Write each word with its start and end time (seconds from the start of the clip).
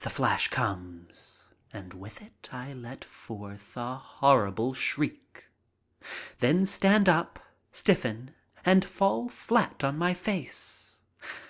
The 0.00 0.10
flash 0.10 0.48
comes, 0.48 1.44
and 1.72 1.94
with 1.94 2.20
it 2.20 2.50
I 2.52 2.74
let 2.74 3.02
forth 3.06 3.74
a 3.74 3.96
horrible 3.96 4.74
shriek, 4.74 5.48
then 6.40 6.66
stand 6.66 7.08
up, 7.08 7.38
stiffen, 7.72 8.34
and 8.66 8.84
fall 8.84 9.30
flat 9.30 9.82
on 9.82 9.96
my 9.96 10.12
face. 10.12 10.96